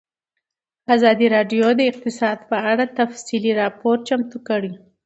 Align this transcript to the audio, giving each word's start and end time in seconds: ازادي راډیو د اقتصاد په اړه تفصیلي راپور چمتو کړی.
ازادي 0.95 1.27
راډیو 1.35 1.65
د 1.79 1.81
اقتصاد 1.91 2.37
په 2.49 2.57
اړه 2.71 2.83
تفصیلي 2.99 3.51
راپور 3.61 3.95
چمتو 4.07 4.37
کړی. 4.47 4.73